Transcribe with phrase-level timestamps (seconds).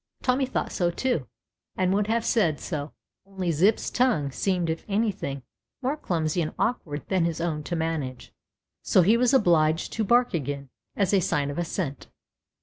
[0.23, 1.27] Tommy thought so too
[1.75, 2.91] and would have said so,
[3.23, 5.43] only Zip's tongue seemed if anything
[5.79, 8.33] more clumsy and awk ward than his own to manage,
[8.81, 10.07] so he was obliged to TOMMY.
[10.07, 12.07] bark again as a sign of assent.